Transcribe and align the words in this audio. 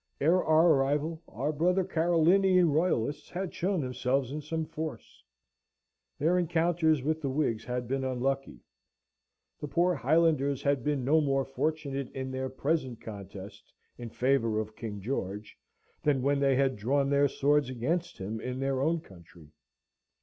Ere 0.19 0.43
our 0.43 0.69
arrival, 0.73 1.21
our 1.27 1.51
brother 1.51 1.83
Carolinian 1.83 2.71
Royalists 2.71 3.29
had 3.29 3.53
shown 3.53 3.81
themselves 3.81 4.31
in 4.31 4.41
some 4.41 4.65
force. 4.65 5.23
Their 6.17 6.39
encounters 6.39 7.03
with 7.03 7.21
the 7.21 7.29
Whigs 7.29 7.63
had 7.63 7.87
been 7.87 8.03
unlucky. 8.03 8.61
The 9.59 9.67
poor 9.67 9.93
Highlanders 9.93 10.63
had 10.63 10.83
been 10.83 11.05
no 11.05 11.21
more 11.21 11.45
fortunate 11.45 12.11
in 12.13 12.31
their 12.31 12.49
present 12.49 12.99
contest 12.99 13.71
in 13.99 14.09
favour 14.09 14.59
of 14.59 14.75
King 14.75 15.01
George, 15.01 15.55
than 16.01 16.23
when 16.23 16.39
they 16.39 16.55
had 16.55 16.77
drawn 16.77 17.07
their 17.11 17.27
swords 17.27 17.69
against 17.69 18.17
him 18.17 18.39
in 18.41 18.59
their 18.59 18.81
own 18.81 19.01
country. 19.01 19.51